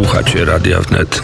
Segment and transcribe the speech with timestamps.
[0.00, 1.22] Słuchacie Radia Wnet.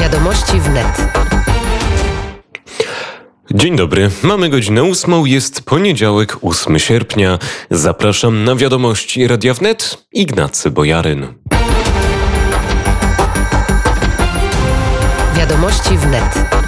[0.00, 1.02] Wiadomości wnet.
[3.50, 7.38] Dzień dobry, mamy godzinę ósmą, jest poniedziałek, 8 sierpnia.
[7.70, 11.26] Zapraszam na wiadomości Radia Wnet, Ignacy Bojaryn.
[15.36, 16.67] Wiadomości wnet.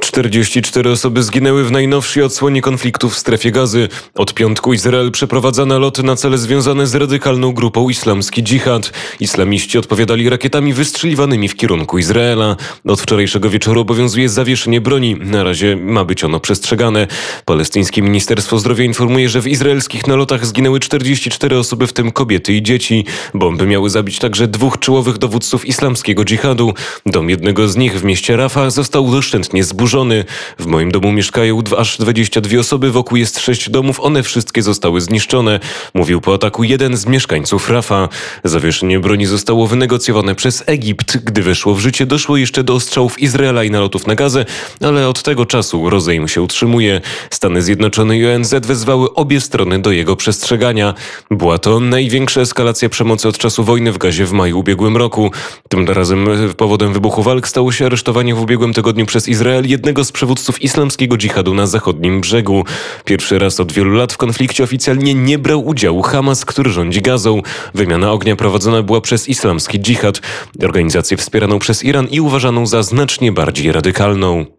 [0.00, 3.88] 44 osoby zginęły w najnowszej odsłonie konfliktu w strefie gazy.
[4.14, 8.92] Od piątku Izrael przeprowadza naloty na cele związane z radykalną grupą Islamski Dżihad.
[9.20, 12.56] Islamiści odpowiadali rakietami wystrzeliwanymi w kierunku Izraela.
[12.86, 15.16] Od wczorajszego wieczoru obowiązuje zawieszenie broni.
[15.20, 17.06] Na razie ma być ono przestrzegane.
[17.44, 22.62] Palestyńskie Ministerstwo Zdrowia informuje, że w izraelskich nalotach zginęły 44 osoby, w tym kobiety i
[22.62, 23.04] dzieci.
[23.34, 26.74] Bomby miały zabić także dwóch czołowych dowódców islamskiego dżihadu.
[27.06, 30.24] Dom jednego z nich w mieście Rafah został doszczętnie zburzony zaburzony.
[30.58, 35.60] W moim domu mieszkają aż 22 osoby, wokół jest 6 domów, one wszystkie zostały zniszczone.
[35.94, 38.08] Mówił po ataku jeden z mieszkańców Rafa.
[38.44, 41.16] Zawieszenie broni zostało wynegocjowane przez Egipt.
[41.16, 44.44] Gdy weszło w życie, doszło jeszcze do ostrzałów Izraela i nalotów na Gazę,
[44.80, 47.00] ale od tego czasu rozejm się utrzymuje.
[47.30, 50.94] Stany Zjednoczone i ONZ wezwały obie strony do jego przestrzegania.
[51.30, 55.30] Była to największa eskalacja przemocy od czasu wojny w Gazie w maju ubiegłym roku.
[55.68, 60.12] Tym razem powodem wybuchu walk stało się aresztowanie w ubiegłym tygodniu przez Izrael jednego z
[60.12, 62.64] przywódców islamskiego dżihadu na zachodnim brzegu.
[63.04, 67.42] Pierwszy raz od wielu lat w konflikcie oficjalnie nie brał udziału Hamas, który rządzi Gazą.
[67.74, 70.20] Wymiana ognia prowadzona była przez islamski dżihad,
[70.62, 74.57] organizację wspieraną przez Iran i uważaną za znacznie bardziej radykalną.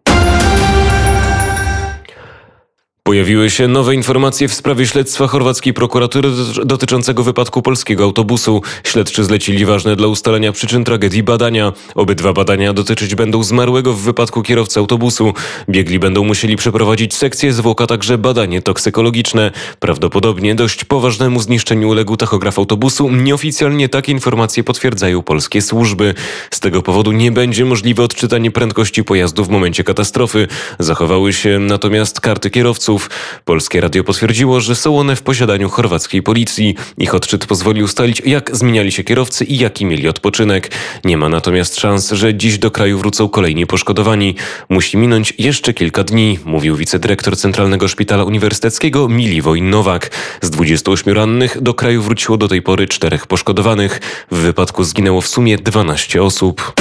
[3.09, 6.29] Pojawiły się nowe informacje w sprawie śledztwa chorwackiej prokuratury
[6.65, 8.61] dotyczącego wypadku polskiego autobusu.
[8.83, 11.73] Śledczy zlecili ważne dla ustalenia przyczyn tragedii badania.
[11.95, 15.33] Obydwa badania dotyczyć będą zmarłego w wypadku kierowcy autobusu.
[15.69, 19.51] Biegli będą musieli przeprowadzić sekcję zwłok, a także badanie toksykologiczne.
[19.79, 23.09] Prawdopodobnie dość poważnemu zniszczeniu uległ tachograf autobusu.
[23.09, 26.13] Nieoficjalnie takie informacje potwierdzają polskie służby.
[26.51, 30.47] Z tego powodu nie będzie możliwe odczytanie prędkości pojazdu w momencie katastrofy.
[30.79, 32.98] Zachowały się natomiast karty kierowców.
[33.45, 36.75] Polskie radio potwierdziło, że są one w posiadaniu chorwackiej policji.
[36.97, 40.71] Ich odczyt pozwoli ustalić, jak zmieniali się kierowcy i jaki mieli odpoczynek.
[41.03, 44.35] Nie ma natomiast szans, że dziś do kraju wrócą kolejni poszkodowani.
[44.69, 50.11] Musi minąć jeszcze kilka dni, mówił wicedyrektor Centralnego Szpitala Uniwersyteckiego Miliwoj Nowak.
[50.41, 53.99] Z 28 rannych do kraju wróciło do tej pory czterech poszkodowanych.
[54.31, 56.73] W wypadku zginęło w sumie 12 osób.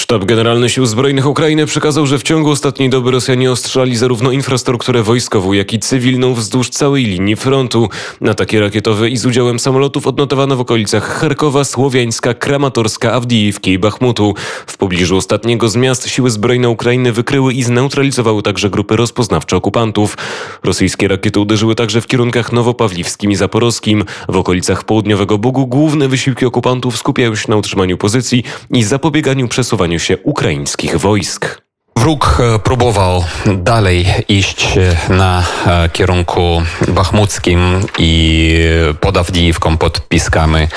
[0.00, 5.02] Sztab Generalny Sił Zbrojnych Ukrainy przekazał, że w ciągu ostatniej doby Rosjanie ostrzeli zarówno infrastrukturę
[5.02, 7.88] wojskową, jak i cywilną wzdłuż całej linii frontu.
[8.30, 14.34] Ataki rakietowe i z udziałem samolotów odnotowano w okolicach Charkowa, Słowiańska, Kramatorska, Awdijiwki i Bachmutu.
[14.66, 20.16] W pobliżu ostatniego z miast siły zbrojne Ukrainy wykryły i zneutralizowały także grupy rozpoznawcze okupantów.
[20.62, 24.04] Rosyjskie rakiety uderzyły także w kierunkach nowopawliwskim i zaporowskim.
[24.28, 29.89] W okolicach południowego Bugu główne wysiłki okupantów skupiają się na utrzymaniu pozycji i zapobieganiu przesuwaniu
[29.98, 31.62] się ukraińskich wojsk.
[32.00, 38.54] Wróg e, próbował dalej iść e, na e, kierunku bachmuckim i
[39.00, 40.68] pod Awdijiwką, pod Piskami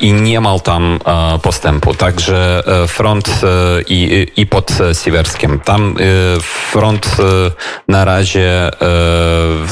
[0.00, 0.98] i nie miał tam
[1.42, 1.94] postępu.
[1.94, 3.40] Także front
[3.88, 5.60] i, i pod Siwerskiem.
[5.60, 5.94] Tam
[6.42, 7.16] front
[7.88, 8.70] na razie,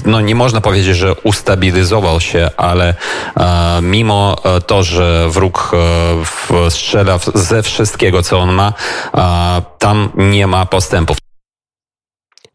[0.07, 2.95] no nie można powiedzieć, że ustabilizował się, ale
[3.83, 4.37] mimo
[4.67, 5.73] to, że wróg
[6.69, 8.73] strzela ze wszystkiego, co on ma,
[9.85, 11.17] tam nie ma postępów.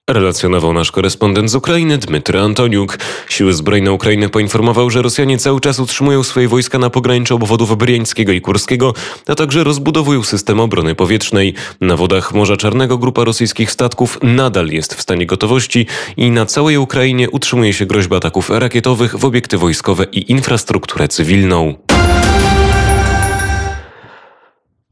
[0.09, 2.99] Relacjonował nasz korespondent z Ukrainy Dmytry Antoniuk.
[3.29, 8.31] Siły Zbrojne Ukrainy poinformował, że Rosjanie cały czas utrzymują swoje wojska na pograniczu obwodów Briańskiego
[8.31, 8.93] i Kurskiego,
[9.27, 11.53] a także rozbudowują system obrony powietrznej.
[11.81, 15.85] Na wodach Morza Czarnego grupa rosyjskich statków nadal jest w stanie gotowości
[16.17, 21.75] i na całej Ukrainie utrzymuje się groźba ataków rakietowych w obiekty wojskowe i infrastrukturę cywilną.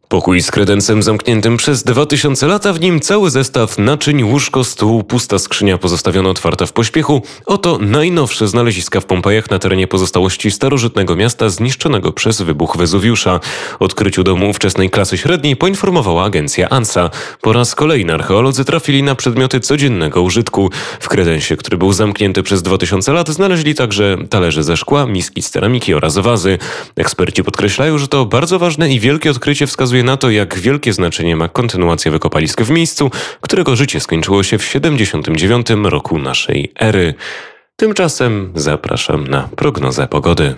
[0.10, 5.04] Pokój z kredencem zamkniętym przez dwa tysiące lata, w nim cały zestaw naczyń, łóżko, stół,
[5.04, 7.22] pusta skrzynia pozostawiona otwarta w pośpiechu.
[7.46, 13.40] Oto najnowsze znaleziska w Pompejach na terenie pozostałości starożytnego miasta zniszczonego przez wybuch Wezuwiusza.
[13.80, 17.10] Odkryciu domu ówczesnej klasy średniej poinformowała agencja ANSA.
[17.42, 20.70] Po raz kolejny archeolodzy trafili na przedmioty codziennego użytku.
[21.00, 25.42] W kredensie, który był zamknięty przez dwa tysiące lat, znaleźli także talerze ze szkła, miski
[25.42, 26.58] z ceramiki oraz wazy.
[26.96, 30.94] Eksperci podkreślają, że to bardzo ważne i wielkie odkrycie wskazuje wskazuje na to, jak wielkie
[30.94, 33.12] znaczenie ma kontynuacja wykopalisk w miejscu,
[33.42, 37.14] którego życie skończyło się w 79 roku naszej ery.
[37.76, 40.56] Tymczasem zapraszam na prognozę pogody.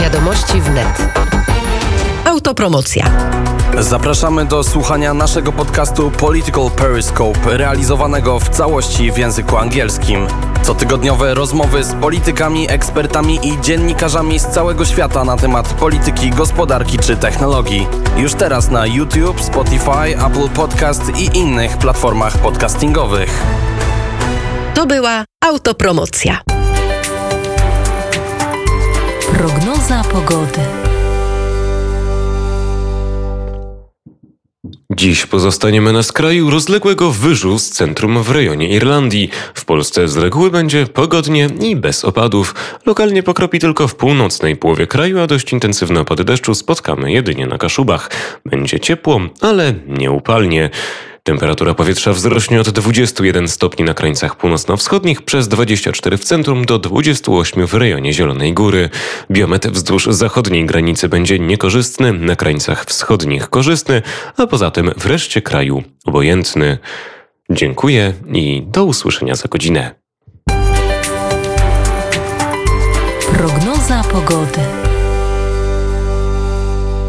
[0.00, 1.02] Wiadomości wnet.
[2.24, 3.10] Autopromocja.
[3.78, 10.26] Zapraszamy do słuchania naszego podcastu Political Periscope, realizowanego w całości w języku angielskim.
[10.62, 17.16] Cotygodniowe rozmowy z politykami, ekspertami i dziennikarzami z całego świata na temat polityki, gospodarki czy
[17.16, 17.86] technologii.
[18.16, 23.42] Już teraz na YouTube, Spotify, Apple Podcast i innych platformach podcastingowych.
[24.74, 26.40] To była autopromocja.
[29.32, 30.79] Prognoza pogody.
[34.96, 39.30] Dziś pozostaniemy na skraju rozległego wyżu z centrum w rejonie Irlandii.
[39.54, 42.54] W Polsce z reguły będzie pogodnie i bez opadów.
[42.86, 47.58] Lokalnie pokropi tylko w północnej połowie kraju, a dość intensywne opady deszczu spotkamy jedynie na
[47.58, 48.10] Kaszubach.
[48.46, 50.70] Będzie ciepło, ale nieupalnie.
[51.22, 57.66] Temperatura powietrza wzrośnie od 21 stopni na krańcach północno-wschodnich przez 24 w centrum do 28
[57.66, 58.90] w rejonie Zielonej Góry.
[59.30, 64.02] Biometr wzdłuż zachodniej granicy będzie niekorzystny, na krańcach wschodnich korzystny,
[64.36, 66.78] a poza tym w reszcie kraju obojętny.
[67.50, 69.94] Dziękuję i do usłyszenia za godzinę.
[73.32, 74.60] Prognoza pogody.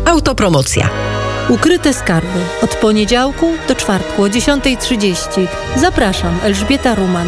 [0.06, 1.11] Autopromocja.
[1.50, 2.40] Ukryte skarby.
[2.62, 5.48] Od poniedziałku do czwartku o 10.30.
[5.76, 7.28] Zapraszam, Elżbieta Ruman.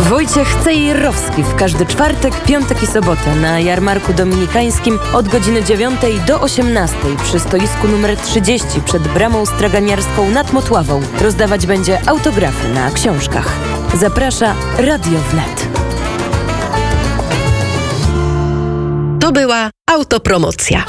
[0.00, 6.40] Wojciech Cejrowski w każdy czwartek, piątek i sobotę na jarmarku dominikańskim od godziny 9 do
[6.40, 11.02] 18 przy stoisku numer 30 przed bramą straganiarską nad Motławą.
[11.20, 13.52] Rozdawać będzie autografy na książkach.
[13.94, 15.68] Zaprasza Radio Wnet.
[19.20, 20.84] To była autopromocja.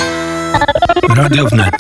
[0.58, 1.74] Radio Wnet.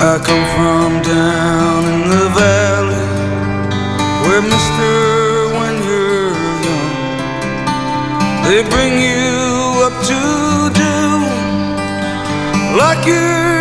[0.00, 3.06] I come from down in the valley
[4.24, 4.92] where mister
[5.58, 6.32] when you're
[6.66, 6.92] young
[8.46, 9.28] they bring you
[9.86, 10.20] up to
[10.82, 10.96] do
[12.78, 13.57] like your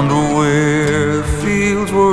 [0.00, 2.09] down to where the fields were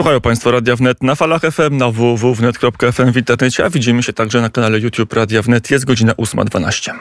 [0.00, 4.40] słuchają Państwo Radia Wnet na falach FM, na www.wnet.fm w internecie, a widzimy się także
[4.40, 5.70] na kanale YouTube Radia Wnet.
[5.70, 6.92] Jest godzina 8.12.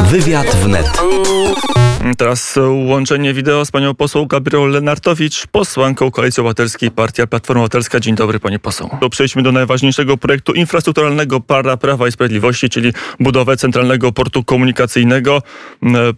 [0.00, 1.02] Wywiad wnet.
[2.18, 8.00] Teraz łączenie wideo z panią poseł Gabrielą Lenartowicz, posłanką Koalicji Obywatelskiej Partia Platforma Obywatelska.
[8.00, 8.90] Dzień dobry pani poseł.
[9.00, 15.42] To przejdźmy do najważniejszego projektu infrastrukturalnego para Prawa i Sprawiedliwości, czyli budowę centralnego portu komunikacyjnego.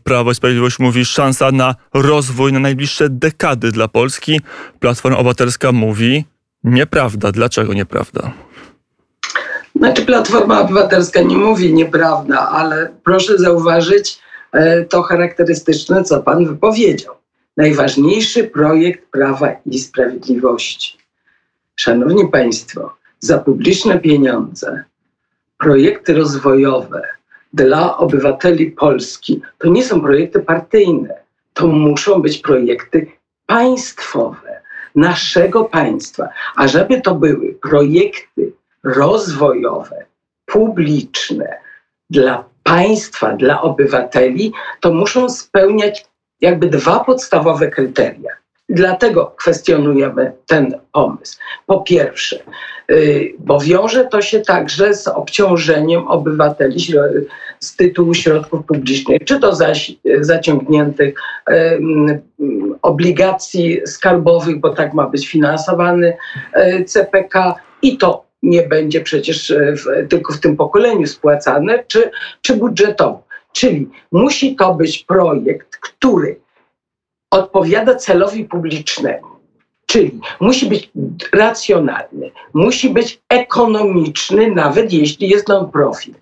[0.04, 4.40] Prawo i Sprawiedliwość mówi szansa na rozwój na najbliższe dekady dla Polski.
[4.80, 6.24] Platforma Obywatelska mówi
[6.64, 7.32] nieprawda.
[7.32, 8.32] Dlaczego nieprawda?
[9.78, 14.18] Znaczy Platforma Obywatelska nie mówi nieprawda, ale proszę zauważyć
[14.52, 17.14] e, to charakterystyczne, co pan wypowiedział.
[17.56, 20.98] Najważniejszy projekt Prawa i Sprawiedliwości.
[21.76, 24.84] Szanowni Państwo, za publiczne pieniądze
[25.58, 27.02] projekty rozwojowe
[27.52, 31.14] dla obywateli Polski to nie są projekty partyjne.
[31.54, 33.06] To muszą być projekty
[33.46, 34.60] państwowe,
[34.94, 36.28] naszego państwa.
[36.56, 38.52] A żeby to były projekty
[38.86, 40.04] rozwojowe,
[40.46, 41.58] publiczne
[42.10, 46.06] dla państwa, dla obywateli, to muszą spełniać
[46.40, 48.30] jakby dwa podstawowe kryteria.
[48.68, 51.38] Dlatego kwestionujemy ten pomysł.
[51.66, 52.38] Po pierwsze,
[52.88, 56.80] yy, bo wiąże to się także z obciążeniem obywateli
[57.60, 61.14] z tytułu środków publicznych, czy to zaś yy, zaciągniętych
[61.48, 62.22] yy,
[62.82, 66.16] obligacji skarbowych, bo tak ma być finansowany
[66.86, 72.10] CPK i to nie będzie przecież e, w, tylko w tym pokoleniu spłacane, czy,
[72.42, 73.22] czy budżetowo.
[73.52, 76.40] Czyli musi to być projekt, który
[77.30, 79.26] odpowiada celowi publicznemu.
[79.86, 80.90] Czyli musi być
[81.32, 86.14] racjonalny, musi być ekonomiczny, nawet jeśli jest non-profit.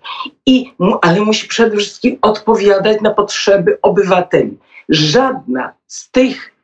[0.45, 4.57] I, ale musi przede wszystkim odpowiadać na potrzeby obywateli.
[4.89, 6.54] Żadna z tych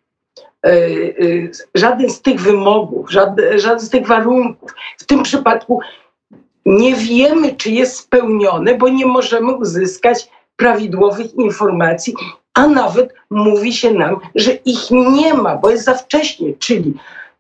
[1.75, 4.72] żaden z tych wymogów, żaden, żaden z tych warunków.
[4.98, 5.80] W tym przypadku
[6.65, 12.13] nie wiemy, czy jest spełnione, bo nie możemy uzyskać prawidłowych informacji,
[12.53, 16.94] a nawet mówi się nam, że ich nie ma, bo jest za wcześnie, czyli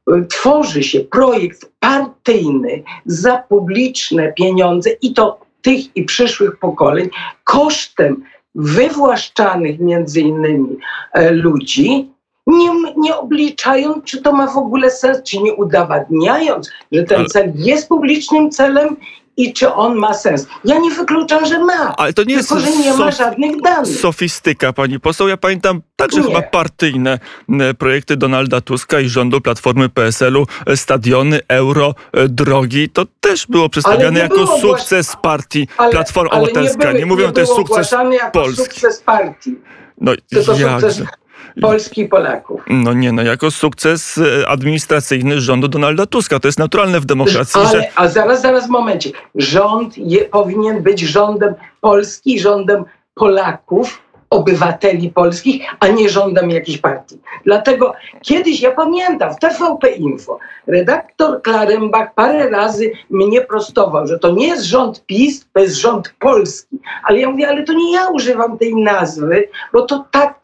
[0.09, 7.09] y, tworzy się projekt partyjny za publiczne pieniądze i to tych i przyszłych pokoleń
[7.43, 8.23] kosztem
[8.55, 10.77] wywłaszczanych między innymi
[11.13, 12.09] e, ludzi,
[12.47, 17.51] nie, nie obliczając, czy to ma w ogóle sens, czy nie udowadniając, że ten cel
[17.55, 18.95] jest publicznym celem
[19.37, 20.47] i czy on ma sens.
[20.65, 23.99] Ja nie wykluczam, że ma, Ale to nie jest tylko że nie ma żadnych danych.
[23.99, 25.27] Sofistyka, pani poseł.
[25.27, 26.27] Ja pamiętam także Nie.
[26.27, 27.19] chyba partyjne
[27.49, 32.89] m, projekty Donalda Tuska i rządu Platformy PSL-u, e, stadiony, euro, e, drogi.
[32.89, 36.77] To też było przedstawiane nie jako było sukces partii Ale- Platforma Obywatelska.
[36.87, 37.95] były- Nie mówią, że to jest sukces
[38.33, 38.63] Polski.
[38.63, 39.55] sukces partii,
[40.01, 40.91] No tylko jakże?
[40.91, 41.07] sukces
[41.61, 42.61] Polski i Polaków.
[42.67, 46.39] No nie, no jako sukces e, administracyjny rządu Donalda Tuska.
[46.39, 49.09] To jest naturalne w demokracji, że Ale, a zaraz, zaraz, momencie.
[49.35, 57.19] Rząd je, powinien być rządem Polski, rządem Polaków, obywateli polskich, a nie rządem jakiejś partii.
[57.45, 64.31] Dlatego kiedyś, ja pamiętam, w TVP Info, redaktor Klarembach parę razy mnie prostował, że to
[64.31, 66.77] nie jest rząd PiS, to jest rząd polski.
[67.03, 70.40] Ale ja mówię, ale to nie ja używam tej nazwy, bo to tak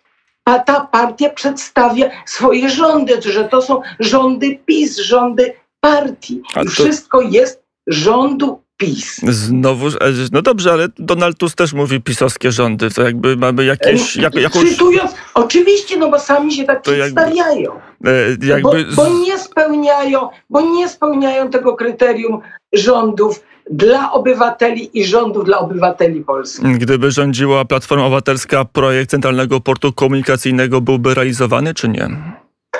[0.47, 6.41] a ta partia przedstawia swoje rządy, że to są rządy PiS, rządy partii.
[6.61, 9.17] I to- wszystko jest rządu PiS.
[9.29, 9.91] znowu, e,
[10.31, 12.89] no dobrze, ale Donald Tusk też mówi pisowskie rządy.
[12.89, 17.71] To jakby mamy jakieś, jak, jakąś, Cytując, oczywiście, no bo sami się tak To przedstawiają.
[18.05, 22.41] e, jakby Bo, bo nie spełniają, bo nie spełniają tego kryterium
[22.73, 26.63] rządów dla obywateli i rządów dla obywateli Polski.
[26.73, 32.09] Gdyby rządziła Platforma Obywatelska, projekt Centralnego Portu Komunikacyjnego byłby realizowany, czy nie?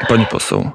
[0.10, 0.70] Pani poseł.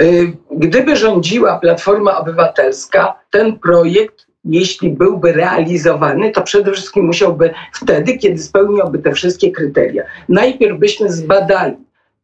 [0.00, 8.18] Y, Gdyby rządziła Platforma Obywatelska, ten projekt, jeśli byłby realizowany, to przede wszystkim musiałby wtedy,
[8.18, 10.02] kiedy spełniałby te wszystkie kryteria.
[10.28, 11.76] Najpierw byśmy zbadali,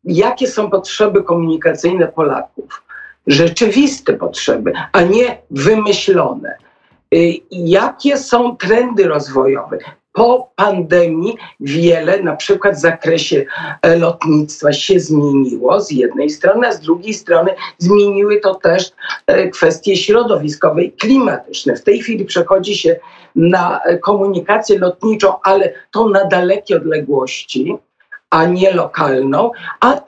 [0.05, 2.83] jakie są potrzeby komunikacyjne Polaków.
[3.27, 6.57] Rzeczywiste potrzeby, a nie wymyślone.
[7.15, 9.79] Y, Jakie są trendy rozwojowe?
[10.17, 13.45] po pandemii wiele, na przykład w zakresie
[13.83, 18.93] e, lotnictwa się zmieniło z jednej strony, a z drugiej strony zmieniły to też
[19.27, 21.77] e, kwestie środowiskowe i klimatyczne.
[21.77, 22.97] W tej chwili przechodzi się
[23.35, 27.77] na e, komunikację lotniczą, ale to na dalekie odległości
[28.31, 30.01] a nie lokalną, a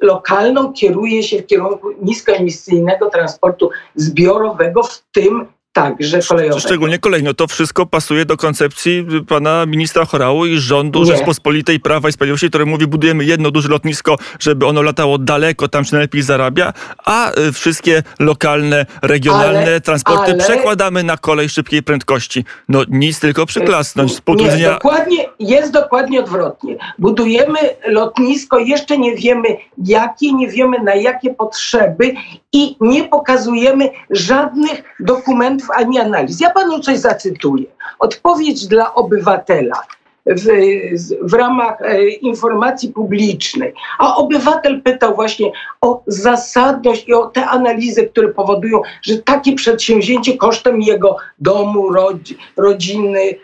[0.00, 6.60] lokalną kieruje się w kierunku niskoemisyjnego transportu zbiorowego, w tym także kolejowego.
[6.60, 11.06] Szczególnie kolejno, to wszystko pasuje do koncepcji pana ministra Chorału i rządu Nie.
[11.06, 15.84] Rzeczpospolitej Prawa i Sprawiedliwości, które mówi, budujemy jedno duże lotnisko, żeby ono latało daleko, tam
[15.84, 16.72] się najlepiej zarabia,
[17.04, 22.44] a y, wszystkie lokalne, regionalne Ale- transporty ale- przekładamy na kolej szybkiej prędkości.
[22.68, 24.14] No nic, tylko przyklasnąć.
[24.16, 26.76] Z punktu Nie, widzenia dokładnie, jest dokładnie odwrotnie.
[26.98, 29.48] Budujemy lotnisko, jeszcze nie wiemy
[29.84, 32.14] jakie, nie wiemy na jakie potrzeby
[32.52, 36.40] i nie pokazujemy żadnych dokumentów ani analiz.
[36.40, 37.64] Ja panu coś zacytuję.
[37.98, 39.82] Odpowiedź dla obywatela.
[40.26, 40.46] W,
[41.22, 48.06] w ramach e, informacji publicznej, a obywatel pytał właśnie o zasadność i o te analizy,
[48.06, 53.34] które powodują, że takie przedsięwzięcie kosztem jego domu, rodzi, rodziny,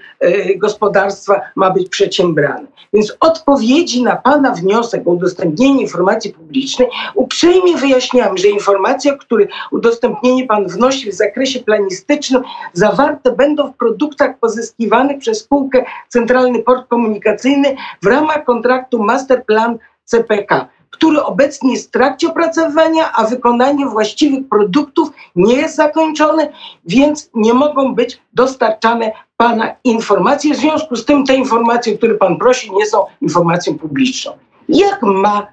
[0.57, 2.67] gospodarstwa ma być przedsiębrane.
[2.93, 9.49] Więc odpowiedzi na Pana wniosek o udostępnienie informacji publicznej uprzejmie wyjaśniamy, że informacje, o których
[9.71, 16.89] udostępnienie Pan wnosi w zakresie planistycznym, zawarte będą w produktach pozyskiwanych przez spółkę Centralny Port
[16.89, 24.49] Komunikacyjny w ramach kontraktu Masterplan CPK który obecnie jest w trakcie opracowywania, a wykonanie właściwych
[24.49, 26.53] produktów nie jest zakończone,
[26.87, 30.55] więc nie mogą być dostarczane Pana informacje.
[30.55, 34.33] W związku z tym te informacje, które Pan prosi, nie są informacją publiczną.
[34.69, 35.47] Jak ma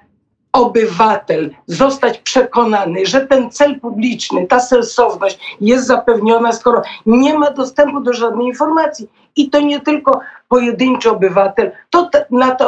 [0.52, 8.00] obywatel zostać przekonany, że ten cel publiczny, ta sensowność jest zapewniona, skoro nie ma dostępu
[8.00, 9.08] do żadnej informacji.
[9.36, 12.64] I to nie tylko pojedynczy obywatel, to te, na te,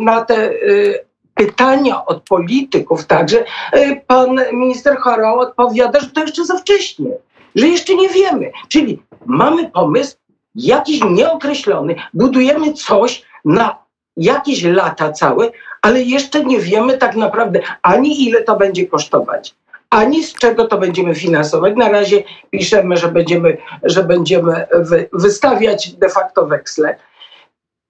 [0.00, 1.07] na te y,
[1.38, 3.44] pytania od polityków także
[3.76, 7.10] y, pan minister Chorał odpowiada, że to jeszcze za wcześnie,
[7.54, 8.50] że jeszcze nie wiemy.
[8.68, 10.16] Czyli mamy pomysł
[10.54, 13.78] jakiś nieokreślony, budujemy coś na
[14.16, 15.50] jakieś lata całe,
[15.82, 19.54] ale jeszcze nie wiemy tak naprawdę ani ile to będzie kosztować,
[19.90, 21.76] ani z czego to będziemy finansować.
[21.76, 26.96] Na razie piszemy, że będziemy, że będziemy wy, wystawiać de facto weksle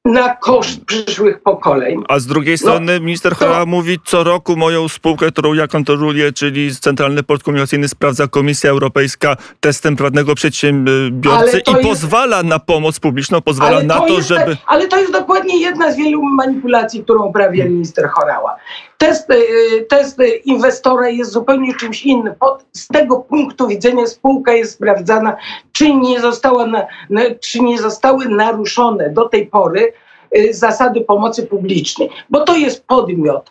[0.05, 2.03] na koszt przyszłych pokoleń.
[2.09, 6.33] A z drugiej No, strony minister Chorała mówi, co roku moją spółkę, którą ja kontroluję,
[6.33, 12.59] czyli Centralny Port Komunikacyjny, sprawdza Komisja Europejska testem prawnego przedsiębiorcy to i jest- pozwala na
[12.59, 14.57] pomoc publiczną, pozwala Ale na to, jest, żeby...
[14.67, 18.57] Ale to jest dokładnie jedna z wielu manipulacji, którą uprawia minister Chorała.
[18.99, 22.35] Test, y, test inwestora jest zupełnie czymś innym.
[22.41, 25.37] Pod, z tego punktu widzenia spółka jest sprawdzana,
[25.73, 29.93] czy nie, została na, na, czy nie zostały naruszone do tej pory
[30.37, 33.51] y, zasady pomocy publicznej, bo to jest podmiot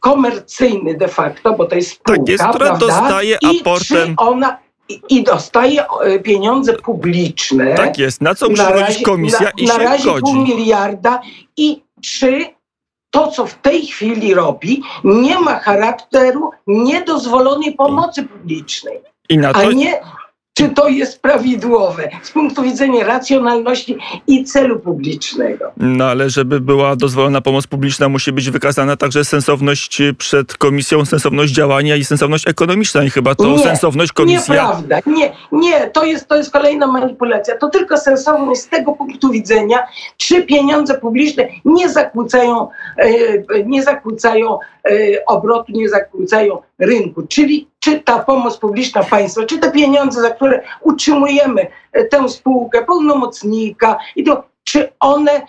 [0.00, 2.86] komercyjny de facto, bo to jest spółka, Tak jest, która prawda?
[2.86, 7.74] dostaje I aportem- czy ona i, i dostaje y, pieniądze publiczne.
[7.74, 10.34] Tak jest, na co musi Na razie- komisja na, i na się razie pół godzi.
[10.34, 11.20] miliarda
[11.56, 12.44] i czy
[13.16, 18.98] to, co w tej chwili robi, nie ma charakteru niedozwolonej pomocy publicznej,
[19.28, 19.58] I na to...
[19.58, 20.00] a nie
[20.56, 25.72] czy to jest prawidłowe z punktu widzenia racjonalności i celu publicznego.
[25.76, 31.52] No ale żeby była dozwolona pomoc publiczna, musi być wykazana także sensowność przed komisją, sensowność
[31.52, 33.04] działania i sensowność ekonomiczna.
[33.04, 34.54] I chyba to Nie, sensowność komisja...
[34.54, 35.00] Nieprawda.
[35.06, 37.58] Nie, nie, to jest, to jest kolejna manipulacja.
[37.58, 39.78] To tylko sensowność z tego punktu widzenia,
[40.16, 43.08] czy pieniądze publiczne nie zakłócają, e,
[43.64, 44.58] nie zakłócają
[45.26, 47.22] obrotu, nie zakłócają rynku.
[47.26, 52.84] Czyli czy ta pomoc publiczna państwa, czy te pieniądze, za które utrzymujemy e, tę spółkę,
[52.84, 55.44] pełnomocnika i to, czy one e,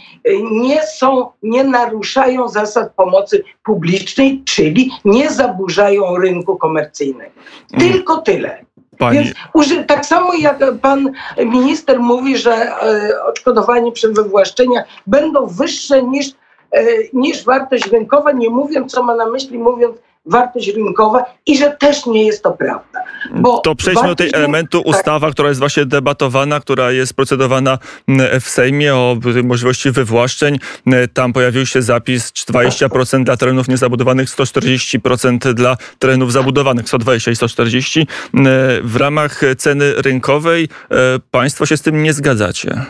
[0.51, 7.31] nie są, nie naruszają zasad pomocy publicznej, czyli nie zaburzają rynku komercyjnego.
[7.79, 8.65] Tylko tyle.
[8.97, 11.11] Pani, Więc uży, tak samo jak pan
[11.45, 16.27] minister mówi, że e, odszkodowanie przy wywłaszczeniach będą wyższe niż,
[16.71, 21.71] e, niż wartość rynkowa, nie mówiąc, co ma na myśli, mówiąc wartość rynkowa i że
[21.79, 23.03] też nie jest to prawda.
[23.35, 24.87] Bo to przejdźmy do tej elementu tak.
[24.87, 30.59] ustawa, która jest właśnie debatowana, która jest procedowana mm, w Sejmie o możliwości wywłaszczeń.
[30.87, 37.35] Mm, Tam pojawił się zapis 20% dla terenów niezabudowanych, 140% dla terenów zabudowanych, 120 i
[37.35, 38.07] 140.
[38.33, 38.47] Mm,
[38.83, 40.95] W ramach ceny rynkowej e,
[41.31, 42.81] państwo się z tym nie zgadzacie.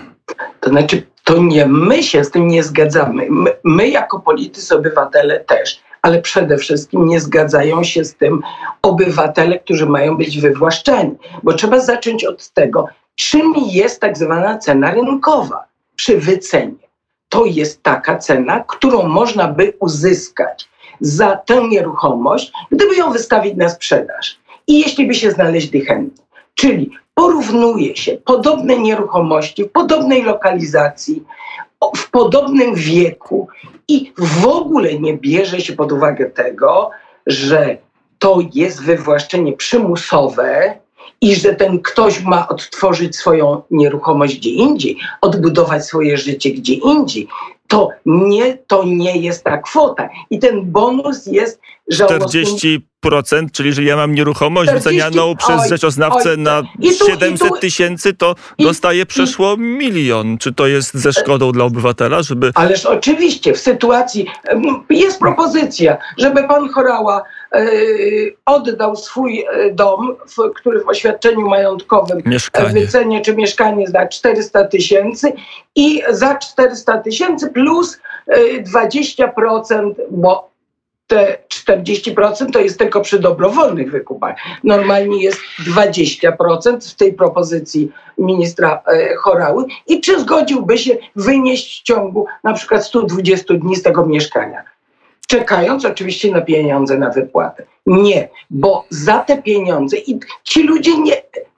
[0.60, 3.28] To znaczy, to nie my się z tym nie zgadzamy.
[3.30, 8.42] My, my jako politycy, obywatele też, ale przede wszystkim nie zgadzają się z tym
[8.82, 11.16] obywatele, którzy mają być wywłaszczeni.
[11.44, 15.64] Bo trzeba zacząć od tego, czym jest tak zwana cena rynkowa
[15.96, 16.88] przy wycenie.
[17.30, 20.70] to jest taka cena, którą można by uzyskać
[21.02, 24.40] za tę nieruchomość, gdyby ją wystawić na sprzedaż.
[24.68, 26.26] I jeśli by się znaleźli chętni.
[26.56, 31.24] Czyli porównuje się podobne nieruchomości w podobnej lokalizacji,
[31.96, 33.48] w podobnym wieku
[33.88, 36.90] i w ogóle nie bierze się pod uwagę tego,
[37.28, 37.78] że
[38.20, 40.80] to jest wywłaszczenie przymusowe
[41.22, 47.28] i że ten ktoś ma odtworzyć swoją nieruchomość gdzie indziej, odbudować swoje życie gdzie indziej.
[47.68, 50.10] To nie, to nie jest ta kwota.
[50.30, 51.60] I ten bonus jest.
[51.93, 57.06] 40%, czyli jeżeli ja mam nieruchomość 40, wycenianą przez oj, rzeczoznawcę oj, na i tu-
[57.06, 60.38] i 700 tu- tysięcy, to dostaję przeszło milion.
[60.38, 62.52] Czy to jest ze szkodą dla obywatela, żeby...
[62.56, 64.26] Ależ oczywiście w sytuacji
[64.89, 67.65] jest propozycja, żeby pan Chorała e,
[68.45, 72.69] oddał swój e, dom, w, który w oświadczeniu majątkowym Mieszkanie.
[72.69, 75.34] e, wycenie czy mieszkanie za 400 tysięcy
[75.76, 80.57] i za 400 tysięcy plus e, 20%, bo
[81.08, 84.36] te 40% to jest tylko przy dobrowolnych wykupach.
[84.63, 85.39] Normalnie jest
[85.76, 89.65] 20% w tej propozycji ministra e, Chorały.
[89.88, 94.63] I czy zgodziłby się wynieść w ciągu na przykład 120 dni z tego mieszkania?
[95.28, 97.63] Czekając oczywiście na pieniądze na wypłatę.
[97.86, 101.13] Nie, bo za te pieniądze i ci ludzie nie,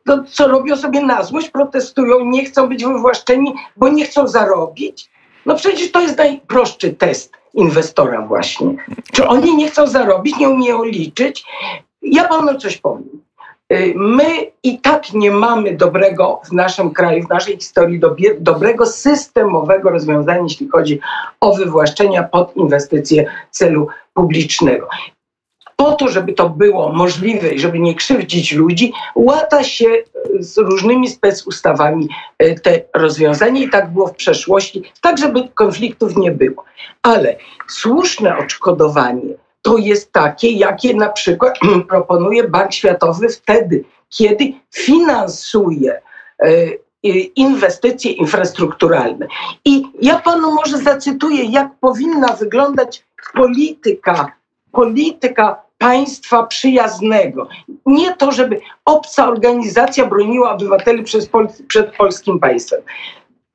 [0.05, 5.09] to co robią sobie na złość, protestują, nie chcą być wywłaszczeni, bo nie chcą zarobić.
[5.45, 8.75] No przecież to jest najprostszy test inwestora właśnie.
[9.13, 11.45] Czy oni nie chcą zarobić, nie umieją liczyć?
[12.01, 13.21] Ja panu coś powiem.
[13.73, 18.01] Y, My i tak nie mamy dobrego w naszym kraju, w naszej historii
[18.39, 20.99] dobrego systemowego rozwiązania, jeśli chodzi
[21.39, 24.87] o wywłaszczenia pod inwestycje celu publicznego.
[25.79, 30.03] Po to, żeby to było możliwe i żeby nie krzywdzić ludzi, łata się y,
[30.39, 32.09] z różnymi specustawami
[32.43, 36.63] y, te rozwiązania i tak było w przeszłości, tak żeby konfliktów nie było.
[37.01, 37.35] Ale
[37.67, 46.45] słuszne odszkodowanie to jest takie, jakie na przykład proponuje Bank Światowy wtedy, kiedy finansuje e,
[46.45, 49.27] e, inwestycje infrastrukturalne.
[49.65, 54.31] I ja panu może zacytuję, jak powinna wyglądać polityka,
[54.71, 57.47] polityka państwa przyjaznego.
[57.85, 62.81] Nie to, żeby obca organizacja broniła obywateli Pol- przed polskim państwem.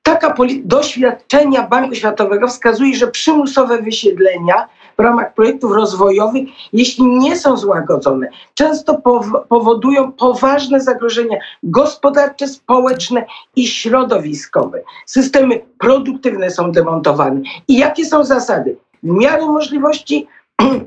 [0.03, 0.35] Taka
[0.65, 8.29] doświadczenia Banku Światowego wskazuje, że przymusowe wysiedlenia w ramach projektów rozwojowych, jeśli nie są złagodzone,
[8.55, 14.83] często pow- powodują poważne zagrożenia gospodarcze, społeczne i środowiskowe.
[15.07, 17.41] Systemy produktywne są demontowane.
[17.69, 18.77] I jakie są zasady?
[19.03, 20.27] W miarę możliwości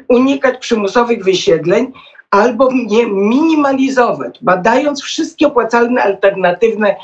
[0.07, 1.91] unikać przymusowych wysiedleń
[2.31, 6.95] albo je minimalizować, badając wszystkie opłacalne, alternatywne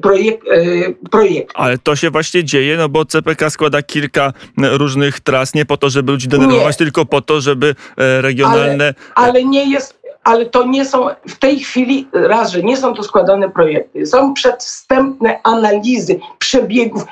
[0.00, 1.54] projek- e, projekty.
[1.54, 5.90] Ale to się właśnie dzieje, no bo CPK składa kilka różnych tras, nie po to,
[5.90, 6.84] żeby ludzi denerwować, Nie.
[6.84, 8.94] tylko po to, żeby e, regionalne...
[9.14, 12.94] Ale, ale nie jest, ale to nie są w tej chwili raz, że nie są
[12.94, 14.06] to składane projekty.
[14.06, 17.04] Są przedwstępne analizy przebiegów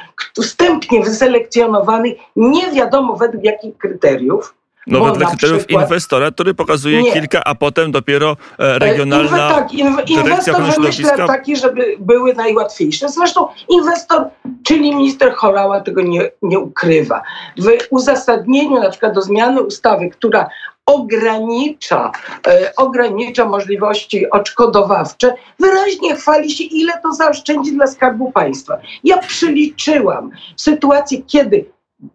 [0.42, 4.54] wstępnie wyselekcjonowanych, nie wiadomo według jakich kryteriów.
[4.86, 7.12] No bo kryteriów przykład- inwestora, który pokazuje Nie.
[7.12, 12.34] kilka, a potem dopiero e, E, regionalna Inwe, tak, inw, inwestor wymyśla takie, żeby były
[12.34, 13.08] najłatwiejsze.
[13.08, 14.24] Zresztą inwestor,
[14.66, 17.22] czyli minister Chorała tego nie, nie ukrywa.
[17.58, 20.48] W uzasadnieniu na przykład do zmiany ustawy, która
[20.86, 22.12] ogranicza,
[22.46, 28.78] e, ogranicza możliwości odszkodowawcze, wyraźnie chwali się, ile to zaoszczędzi dla Skarbu Państwa.
[29.04, 31.64] Ja przyliczyłam sytuację, kiedy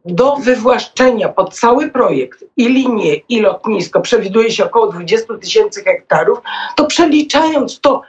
[0.06, 6.40] do wywłaszczenia pod cały projekt i linie, i lotnisko przewiduje się około 20 tysięcy hektarów,
[6.76, 8.02] to przeliczając to,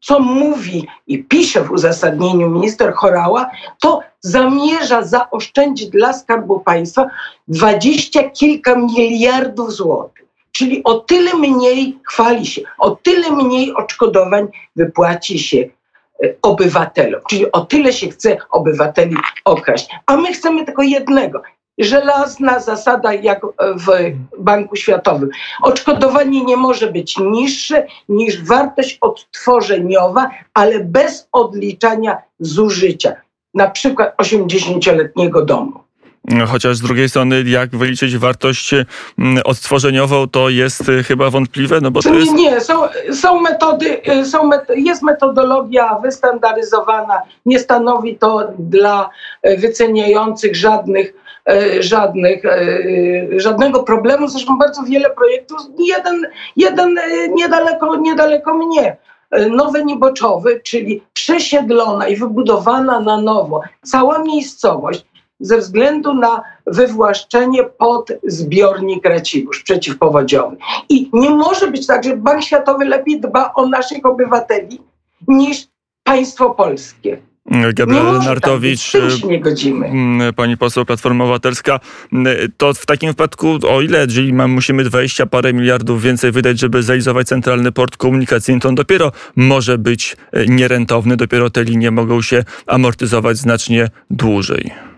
[0.00, 7.06] co mówi i pisze w uzasadnieniu minister Chorała, to zamierza zaoszczędzić dla Skarbu Państwa
[7.48, 10.24] dwadzieścia kilka miliardów złotych.
[10.52, 15.68] Czyli o tyle mniej chwali się, o tyle mniej odszkodowań wypłaci się
[16.42, 17.20] obywatelom.
[17.30, 19.88] Czyli o tyle się chce obywateli okraść.
[20.06, 21.42] A my chcemy tylko jednego.
[21.78, 23.86] Żelazna zasada jak w
[24.38, 25.30] Banku Światowym.
[25.62, 33.12] Odszkodowanie nie może być niższe niż wartość odtworzeniowa, ale bez odliczania zużycia.
[33.54, 35.72] Na przykład 80-letniego domu.
[36.48, 41.90] Chociaż z drugiej strony, jak wyliczyć wartość mm, odtworzeniową, to jest y, chyba wątpliwe, no
[41.90, 42.32] bo to Nie, jest...
[42.32, 42.74] nie, są,
[43.12, 49.10] są metody, y, są jest metodologia wystandaryzowana, nie stanowi to dla
[49.46, 51.12] y, wyceniających żadnych,
[51.50, 54.28] y, żadnych, y, żadnego problemu.
[54.28, 58.96] Zresztą bardzo wiele projektów, jeden, jeden y, niedaleko, niedaleko mnie.
[59.36, 65.04] y, Nowe Nieboczowy, czyli przesiedlona i wybudowana na nowo cała miejscowość,
[65.40, 70.56] ze względu na wywłaszczenie pod zbiornik Racibórz przeciwpowodziowy.
[70.88, 74.80] I nie może być tak, że Bank Światowy lepiej dba o naszych obywateli
[75.28, 75.68] niż
[76.04, 77.18] państwo polskie.
[77.50, 78.88] Może tak Lenartowicz, być.
[78.88, 79.86] Z tym się nie godzimy.
[79.86, 81.80] Mm, Pani poseł Platforma Obywatelska,
[82.56, 87.26] to w takim wypadku o ile, mam, musimy 20 parę miliardów więcej wydać, żeby zrealizować
[87.26, 92.44] centralny port komunikacyjny, to on dopiero może być e, nierentowny, dopiero te linie mogą się
[92.66, 94.89] amortyzować znacznie dłużej.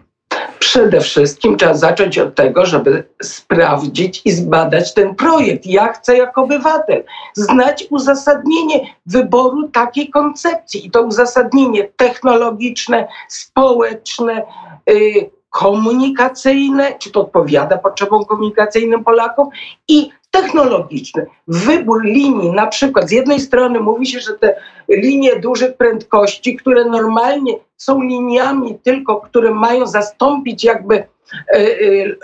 [0.62, 5.66] Przede wszystkim trzeba zacząć od tego, żeby sprawdzić i zbadać ten projekt.
[5.66, 14.42] Ja chcę jako obywatel znać uzasadnienie wyboru takiej koncepcji i to uzasadnienie technologiczne, społeczne,
[14.90, 19.48] y, komunikacyjne, czy to odpowiada potrzebom komunikacyjnym Polaków
[19.88, 21.26] i technologiczne.
[21.48, 24.56] Wybór linii, na przykład z jednej strony mówi się, że te
[24.88, 31.06] linie dużych prędkości, które normalnie są liniami tylko, które mają zastąpić jakby e,
[31.54, 31.64] e,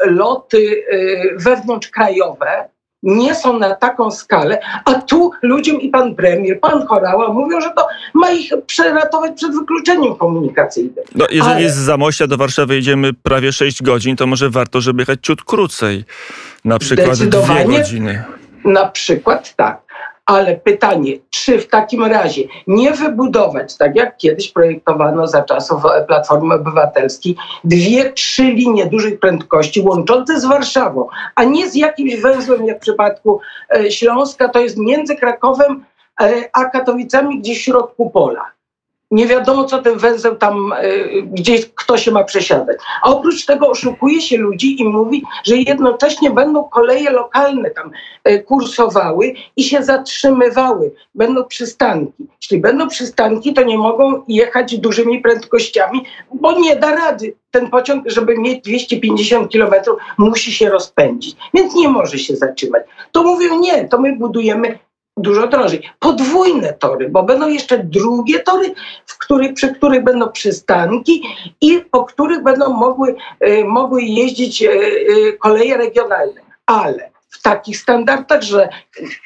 [0.05, 0.97] loty e,
[1.39, 2.69] wewnątrzkrajowe,
[3.03, 7.71] nie są na taką skalę, a tu ludziom i pan premier, pan Chorała mówią, że
[7.77, 11.05] to ma ich przeratować przed wykluczeniem komunikacyjnym.
[11.15, 15.03] No, jeżeli Ale- z Zamościa do Warszawy jedziemy prawie 6 godzin, to może warto, żeby
[15.03, 16.05] jechać ciut krócej.
[16.65, 18.25] Na przykład dwie godziny.
[18.65, 19.88] Na przykład tak.
[20.29, 26.05] Ale pytanie, czy w takim razie nie wybudować, tak jak kiedyś projektowano za czasów e,
[26.05, 32.67] Platformy Obywatelskiej, dwie, trzy linie dużych prędkości łączące z Warszawą, a nie z jakimś węzłem,
[32.67, 35.85] jak w przypadku e, Śląska, to jest między Krakowem
[36.21, 38.58] e, a Katowicami gdzieś w środku pola.
[39.11, 40.83] Nie wiadomo, co ten węzeł tam, e,
[41.23, 42.77] gdzieś kto się ma przesiadać.
[43.03, 47.91] A oprócz tego oszukuje się ludzi i mówi, że jednocześnie będą koleje lokalne tam
[48.25, 50.95] e, kursowały i się zatrzymywały.
[51.15, 52.27] Będą przystanki.
[52.43, 57.35] Jeśli będą przystanki, to nie mogą jechać dużymi prędkościami, bo nie da rady.
[57.51, 59.75] Ten pociąg, żeby mieć 250 km,
[60.19, 62.83] musi się rozpędzić, więc nie może się zatrzymać.
[63.13, 64.79] To mówią nie, to my budujemy
[65.19, 65.91] dużo drożej.
[65.99, 68.75] Podwójne tory, bo będą jeszcze drugie tory,
[69.07, 71.23] w których, przy których będą przystanki
[71.61, 76.41] i po których będą mogły, e, mogły jeździć e, e, koleje regionalne.
[76.67, 78.69] Ale w takich standardach, że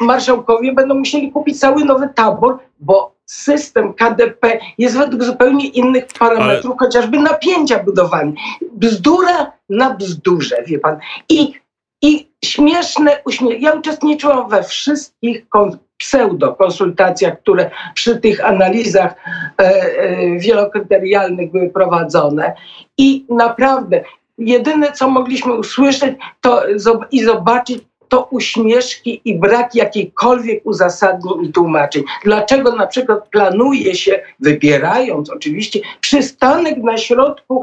[0.01, 6.79] marszałkowie będą musieli kupić cały nowy tabor, bo system KDP jest według zupełnie innych parametrów,
[6.79, 8.33] chociażby napięcia budowany.
[8.73, 10.99] Bzdura na bzdurze, wie pan.
[11.29, 11.55] I,
[12.03, 13.63] i śmieszne uśmiech.
[13.63, 22.55] Ja uczestniczyłam we wszystkich kon- pseudo-konsultacjach, które przy tych analizach e, e, wielokryterialnych były prowadzone
[22.99, 24.05] i naprawdę
[24.39, 26.63] jedyne, co mogliśmy usłyszeć to,
[27.11, 27.79] i zobaczyć,
[28.13, 32.03] to uśmieszki i brak jakiejkolwiek uzasadnień i tłumaczeń.
[32.25, 37.63] Dlaczego na przykład planuje się, wybierając oczywiście, przystanek na środku,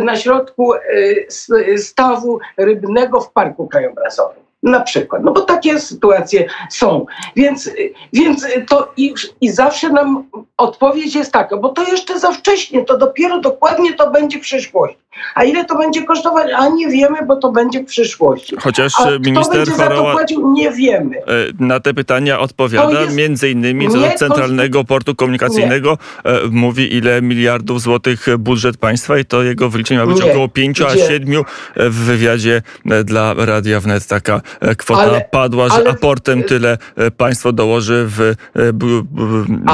[0.00, 4.49] na środku e, stawu rybnego w Parku Krajobrazowym?
[4.62, 7.06] Na przykład, no bo takie sytuacje są.
[7.36, 7.70] Więc,
[8.12, 10.24] więc to i, i zawsze nam
[10.56, 15.00] odpowiedź jest taka, bo to jeszcze za wcześnie, to dopiero dokładnie to będzie w przyszłości.
[15.34, 16.46] A ile to będzie kosztować?
[16.56, 18.56] A nie wiemy, bo to będzie w przyszłości.
[18.60, 20.52] Chociaż A e, minister będzie za to płacił?
[20.52, 21.16] Nie wiemy.
[21.16, 21.22] e,
[21.60, 27.22] na te pytania odpowiada, między innymi co do nie Centralnego Portu Komunikacyjnego e, mówi ile
[27.22, 30.30] miliardów złotych budżet państwa i to jego wyliczenie ma być Nie.
[30.30, 31.06] około 5 a Gdzie?
[31.06, 31.44] 7
[31.76, 32.62] w wywiadzie
[33.04, 34.40] dla Radia Wnet taka
[34.78, 38.86] kwota Ale- padła, że ale- aportem tyle e, państwo dołoży w e, b,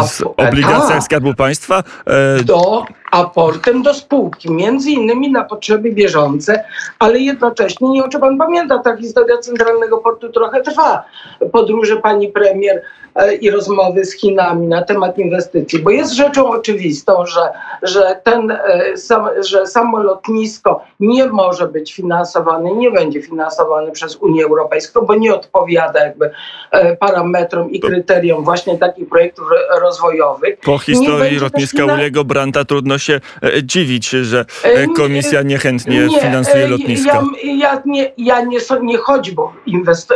[0.06, 1.02] z A- obligacjach tak.
[1.02, 1.82] Skarbu Państwa.
[2.06, 6.64] E, do aportem do spółki, między innymi na potrzeby bieżące,
[6.98, 11.04] ale jednocześnie, nie wiem czy pan pamięta, ta historia Centralnego Portu trochę trwa.
[11.52, 12.82] Podróże pani premier
[13.14, 17.40] e, i rozmowy z Chinami na temat inwestycji, bo jest rzeczą oczywistą, że,
[17.82, 18.94] że, ten, e,
[19.42, 25.34] że samo lotnisko nie może być finansowane, nie będzie finansowane przez Unię Europejską, bo nie
[25.34, 26.30] odpowiada jakby
[26.70, 30.58] e, parametrom i kryteriom właśnie takich projektów ro- rozwojowych.
[30.60, 36.20] Po historii lotniska Uliego Branta trudno się e, dziwić, że e, E, komisja niechętnie Nie,
[36.20, 37.22] finansuje e, lotniska.
[37.44, 40.12] Ja, ja, nie, ja nie, nie chodzi, bo inwest-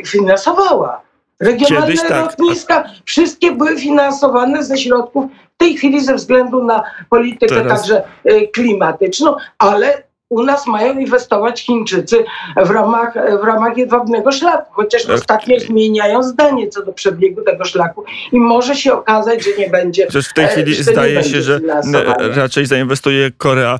[0.00, 1.00] e, finansowała.
[1.40, 2.24] Regionalne Kiedyś tak.
[2.24, 8.02] lotniska wszystkie były finansowane ze środków w tej chwili ze względu na politykę Teraz- także
[8.24, 12.24] e, klimatyczną, ale u nas mają inwestować Chińczycy
[12.56, 15.14] w ramach, w ramach jedwabnego szlaku, chociaż Tak.
[15.14, 20.06] ostatnio zmieniają zdanie co do przebiegu tego szlaku i może się okazać, że nie będzie.
[20.06, 22.14] Przecież w tej e, chwili że zdaje się, że finansowania.
[22.36, 23.78] raczej zainwestuje Korea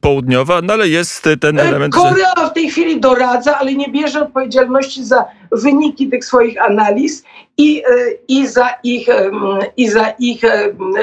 [0.00, 3.88] Południowa, no ale jest ten E, element, że Korea w tej chwili doradza, ale nie
[3.88, 7.24] bierze odpowiedzialności za wyniki tych swoich analiz
[7.56, 7.90] i, e,
[8.28, 9.08] i za ich,
[9.76, 10.42] i za ich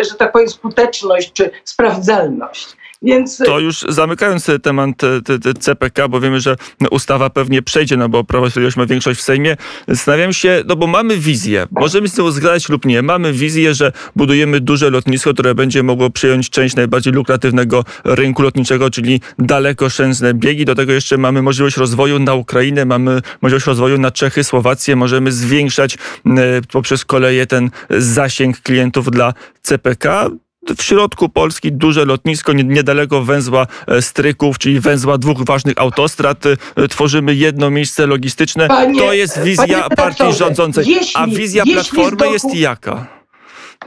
[0.10, 2.81] że tak powiem, skuteczność czy sprawdzalność.
[3.02, 4.90] Więc To już zamykając temat
[5.24, 6.56] te- te CPK, bo wiemy, że
[6.92, 9.58] ustawa pewnie przejdzie, no bo Prawo i Sprawiedliwość ma większość w Sejmie.
[9.88, 13.92] Zastanawiam się, no bo mamy wizję, możemy z tym zgadzać lub nie, mamy wizję, że
[14.16, 20.66] budujemy duże lotnisko, które będzie mogło przyjąć część najbardziej lukratywnego rynku lotniczego, czyli dalekosiężne biegi.
[20.66, 24.96] Do tego jeszcze mamy możliwość rozwoju na Ukrainę, mamy możliwość rozwoju na Czechy, Słowację.
[24.96, 26.30] Możemy zwiększać e,
[26.72, 30.30] poprzez koleje ten zasięg klientów dla CPK.
[30.78, 36.44] W środku Polski duże lotnisko, nie- niedaleko węzła e, Stryków, czyli węzła dwóch ważnych autostrad.
[36.76, 38.68] E, Tworzymy jedno miejsce logistyczne.
[38.68, 40.86] Panie- to jest wizja partii rządzącej.
[40.88, 43.06] jeśli- A wizja Platformy doku- jest jaka?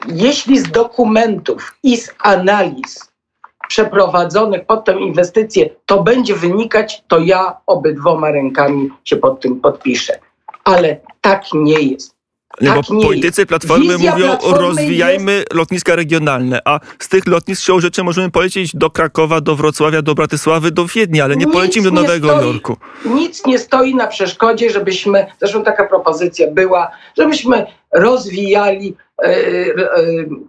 [0.08, 3.12] jeśli z dokumentów i z analiz
[3.68, 10.18] przeprowadzonych pod tę inwestycję to będzie wynikać, to ja obydwoma rękami się pod tym podpiszę.
[10.64, 12.13] Ale tak nie jest.
[12.60, 13.48] Nie, Tak bo politycy jest.
[13.48, 18.76] Platformy Wizja mówią, Platformy rozwijajmy lotniska regionalne, a z tych lotnisk siłą rzeczy możemy polecieć
[18.76, 22.46] do Krakowa, do Wrocławia, do Bratysławy, do Wiednia, ale nie Nic polecimy do Nowego stoi.
[22.46, 22.76] Jorku.
[23.04, 29.74] Nic nie stoi na przeszkodzie, żebyśmy, zresztą taka propozycja była, żebyśmy rozwijali e, e,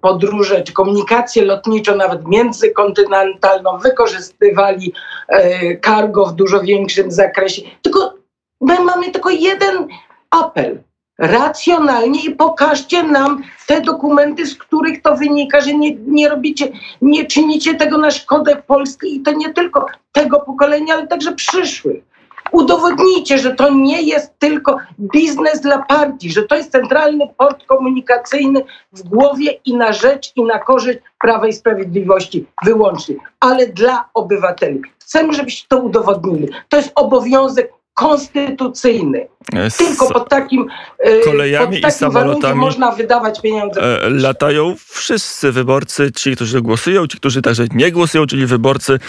[0.02, 4.94] podróże czy komunikację lotniczą, nawet międzykontynentalną, wykorzystywali
[5.28, 7.62] e, cargo w dużo większym zakresie.
[7.82, 8.14] Tylko
[8.62, 9.88] my mamy tylko jeden
[10.30, 10.80] apel.
[11.18, 16.68] Racjonalnie i pokażcie nam te dokumenty, z których to wynika, że nie, nie robicie,
[17.02, 22.04] nie czynicie tego na szkodę Polski i to nie tylko tego pokolenia, ale także przyszłych.
[22.52, 28.64] Udowodnijcie, że to nie jest tylko biznes dla partii, że to jest centralny port komunikacyjny
[28.92, 34.82] w głowie i na rzecz i na korzyść Prawa i Sprawiedliwości wyłącznie, ale dla obywateli.
[35.00, 36.50] Chcemy, żebyście to udowodnili.
[36.70, 39.28] To jest obowiązek konstytucyjny.
[39.70, 40.68] Z Tylko pod takim,
[41.00, 43.82] e, kolejami pod i takim warunkiem samolotami można wydawać pieniądze.
[43.82, 49.00] e, latają wszyscy wyborcy, ci, którzy głosują, ci, którzy także nie głosują, czyli wyborcy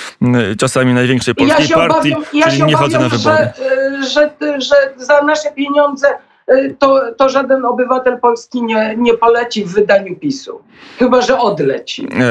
[0.59, 3.49] czasami największej Ja polskiej się partii, obawiam, ja czyli nie chodzą na wybory.
[4.15, 6.36] że, że, że za nasze pieniądze y,
[6.79, 10.61] to, to żaden obywatel Polski nie, nie poleci w wydaniu PiSu.
[10.99, 12.09] Chyba, że odleci.
[12.21, 12.29] E,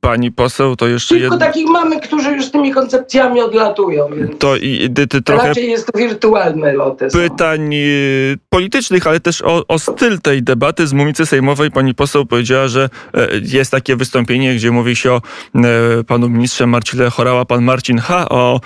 [0.00, 1.38] pani poseł, to jeszcze Tylko jedno.
[1.46, 5.98] takich mamy, którzy już tymi koncepcjami odlatują, To i ty, ty trochę raczej jest to
[5.98, 7.08] wirtualne loty.
[7.12, 7.78] pytań e,
[8.48, 11.70] politycznych, ale też o, o styl tej debaty z mównicy sejmowej.
[11.70, 15.22] Pani poseł powiedziała, że e, jest takie wystąpienie, gdzie mówi się o
[15.54, 15.60] e,
[16.04, 18.60] panu ministrze Marcile Chorała, pan Marcin H., o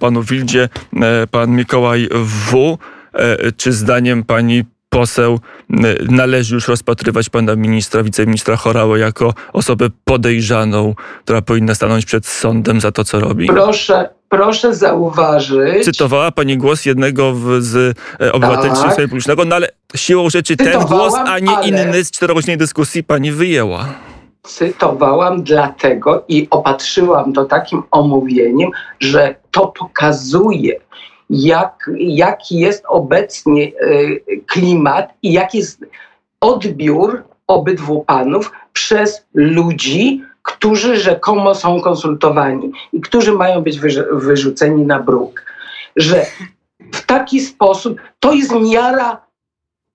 [0.00, 0.68] panu Wildzie,
[1.30, 2.76] pan Mikołaj W.
[3.16, 5.38] E, Czy zdaniem pani poseł
[5.70, 5.74] e,
[6.10, 12.80] należy już rozpatrywać pana ministra, wiceministra Chorałę jako osobę podejrzaną, która powinna stanąć przed sądem
[12.80, 13.46] za to, co robi?
[13.46, 15.84] Proszę, proszę zauważyć.
[15.84, 18.96] Cytowała pani głos jednego w, z e, obywateli Tak.
[19.08, 23.32] Publicznego, no ale siłą rzeczy ten głos, a nie ale- inny z czterogodzinnej dyskusji pani
[23.32, 23.88] wyjęła.
[24.42, 28.70] cytowałam dlatego i opatrzyłam to takim omówieniem,
[29.00, 30.72] że to pokazuje,
[31.30, 35.84] jak, jaki jest obecnie y, klimat i jaki jest
[36.40, 44.86] odbiór obydwu panów przez ludzi, którzy rzekomo są konsultowani i którzy mają być wyrzu- wyrzuceni
[44.86, 45.42] na bruk.
[45.96, 46.26] Że
[46.92, 49.26] w taki sposób to jest miara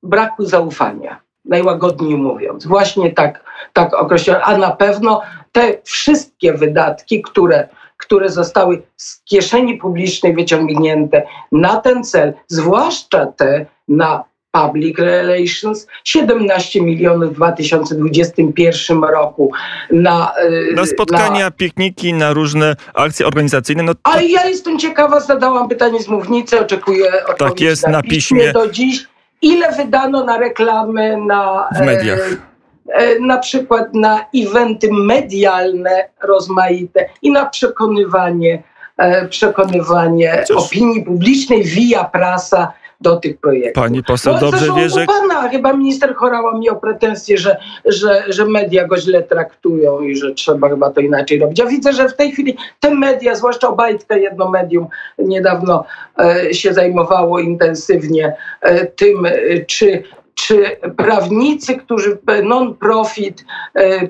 [0.03, 2.65] braku zaufania, najłagodniej mówiąc.
[2.65, 4.41] Właśnie tak, tak określone.
[4.41, 5.21] A na pewno
[5.51, 7.69] te wszystkie wydatki, które,
[8.01, 16.81] które zostały z kieszeni publicznej wyciągnięte na ten cel, zwłaszcza te na Public Relations, 17
[16.81, 19.51] milionów w 2021 roku
[19.91, 20.33] na,
[20.71, 25.69] y, Na spotkania, pikniki, na różne akcje organizacyjne, no to ale ja jestem ciekawa, zadałam
[25.69, 28.39] pytanie z mównicy, oczekuję odpowiedzi jest, na piśmie.
[28.39, 29.07] piśmie do dziś.
[29.41, 32.50] Ile wydano na reklamy, na W mediach.
[32.89, 38.63] E, na przykład na eventy medialne rozmaite i na przekonywanie,
[38.97, 43.83] e, przekonywanie opinii publicznej via prasa do tych projektów.
[43.83, 48.45] pani poseł No, dobrze wie, że pana chyba minister Chorała miał pretensje, że, że, że
[48.45, 51.59] media go źle traktują i że trzeba chyba to inaczej robić.
[51.59, 54.87] Ja widzę, że w tej chwili te media, zwłaszcza Obajtka, jedno medium
[55.19, 55.85] niedawno
[56.19, 59.31] e, się zajmowało intensywnie e, tym, e,
[59.65, 60.03] czy,
[60.51, 63.45] czy prawnicy, którzy non-profit
[63.75, 64.07] e,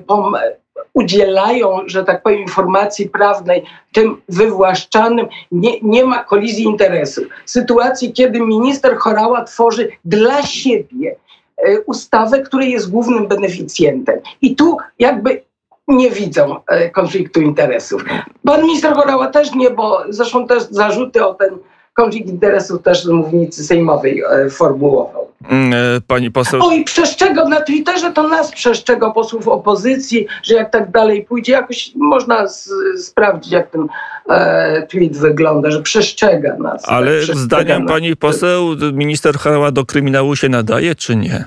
[0.94, 7.24] udzielają, że tak powiem, informacji prawnej tym wywłaszczanym, nie, nie ma kolizji interesów.
[7.46, 11.16] Sytuacji, kiedy minister Chorała tworzy dla siebie
[11.56, 14.20] e, ustawę, której jest głównym beneficjentem.
[14.40, 15.42] I tu jakby
[15.88, 18.04] nie widzą e, konfliktu interesów.
[18.44, 21.58] Pan minister Chorała też nie, bo zresztą też zarzuty o ten
[22.02, 25.28] konflikt interesów też z mównicy sejmowej e, formułował.
[25.48, 26.62] Mm, e, Pani poseł.
[26.62, 31.52] O i przestrzegał na Twitterze, to nas przestrzegał posłów opozycji, że jak tak dalej pójdzie,
[31.52, 32.70] jakoś można z,
[33.04, 33.86] sprawdzić, jak ten
[34.28, 36.82] e, tweet wygląda, że przestrzega nas.
[36.86, 37.92] Ale tak, zdaniem nas.
[37.92, 41.44] pani poseł minister Chała do kryminału się nadaje, czy nie?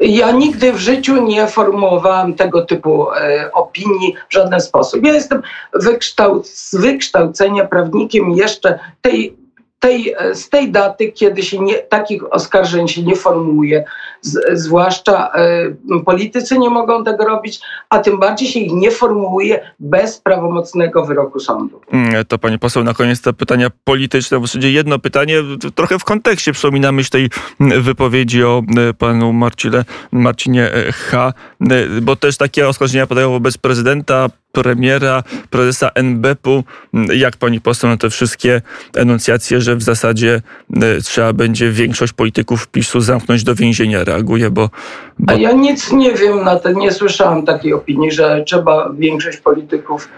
[0.00, 5.04] Ja nigdy w życiu nie formułowałam tego typu e, opinii w żaden sposób.
[5.04, 5.42] Ja jestem
[5.74, 9.36] wykształc, z wykształcenia prawnikiem jeszcze tej,
[9.86, 13.84] tej, e, z tej daty, kiedy się nie, takich oskarżeń się nie formułuje.
[14.20, 17.60] Z, zwłaszcza e, politycy nie mogą tego robić,
[17.90, 21.80] a tym bardziej się ich nie formułuje bez prawomocnego wyroku sądu.
[21.92, 24.38] Mm, To pani poseł, na koniec te pytania polityczne.
[24.38, 25.42] W zasadzie jedno pytanie,
[25.74, 27.30] trochę w kontekście przypomina myśl tej
[27.60, 28.62] wypowiedzi o
[28.98, 31.32] panu Marcile, Marcinie e, H.,
[32.02, 34.28] bo też takie oskarżenia padają wobec prezydenta,
[34.62, 36.64] premiera, prezesa NBP-u.
[37.14, 38.62] Jak pani poseł na te wszystkie
[38.94, 40.42] enuncjacje, że w zasadzie
[40.82, 44.70] e, trzeba będzie większość polityków PiSu zamknąć do więzienia reaguje, bo,
[45.18, 49.38] bo A ja nic nie wiem na to, nie słyszałam takiej opinii, że trzeba większość
[49.38, 50.08] polityków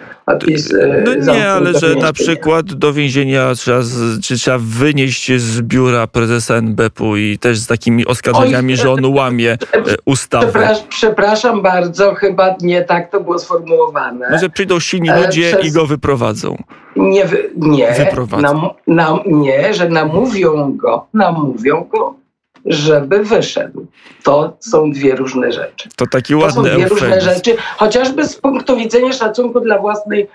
[0.46, 3.80] PiS e, No nie, ale że na przykład do więzienia trzeba,
[4.22, 9.04] czy trzeba wynieść z biura prezesa NBP-u i też z takimi oskarżeniami, Oj, że on
[9.04, 9.56] łamie e,
[10.04, 10.46] ustawę.
[10.46, 14.27] Przepraszam, przepraszam bardzo, chyba nie tak to było sformułowane.
[14.30, 16.56] No, że przyjdą silni ludzie przez- i go wyprowadzą.
[16.96, 17.24] Nie,
[17.56, 18.42] nie, Wyprowadzą.
[18.42, 22.14] nam, nam, nie, że namówią go, namówią go,
[22.66, 23.86] żeby wyszedł.
[24.22, 25.88] To są dwie różne rzeczy.
[25.96, 27.30] To taki To są ładny dwie różne eufemizm.
[27.34, 30.28] rzeczy, chociażby z punktu widzenia szacunku dla własnej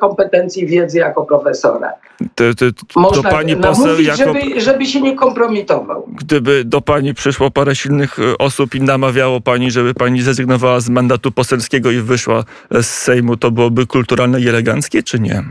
[0.00, 1.92] kompetencji i wiedzy jako profesora.
[2.34, 6.08] To, to, to Można pani poseł, jako, żeby, żeby się nie kompromitował.
[6.20, 10.88] gdyby do pani przyszło parę silnych e, osób i namawiało pani, żeby pani zrezygnowała z
[10.88, 15.44] mandatu poselskiego i wyszła z Sejmu, to byłoby kulturalne i eleganckie, czy nie?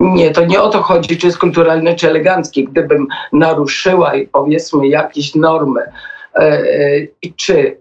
[0.00, 2.64] Nie, to nie o to chodzi, czy jest kulturalne, czy eleganckie.
[2.64, 5.80] Gdybym naruszyła, powiedzmy, jakieś normy,
[6.34, 7.78] e, e, i czy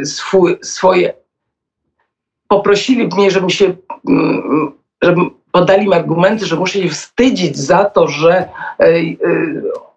[0.00, 1.12] e, swój, swoje.
[2.48, 3.74] Poprosili mnie, żebym się.
[4.08, 4.72] mm,
[5.02, 9.12] żebym podali mi argumenty, że muszę się wstydzić za to, że e, e,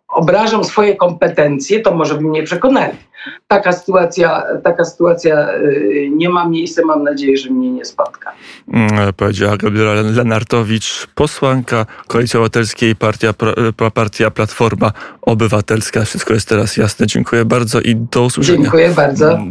[0.07, 2.97] obrażam swoje kompetencje, to może by mnie przekonali.
[3.47, 5.59] Taka sytuacja, taka sytuacja e,
[6.09, 8.31] nie ma miejsca, mam nadzieję, że mnie nie spotka.
[8.73, 13.33] Mm, Powiedziała Gabriela Lenartowicz, posłanka Koalicji Obywatelskiej, partia,
[13.93, 14.91] partia Platforma
[15.21, 16.05] Obywatelska.
[16.05, 17.07] Wszystko jest teraz jasne.
[17.07, 18.61] Dziękuję bardzo i do usłyszenia.
[18.61, 19.39] Dziękuję bardzo.